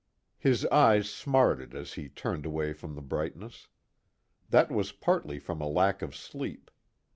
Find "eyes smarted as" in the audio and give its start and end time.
0.71-1.93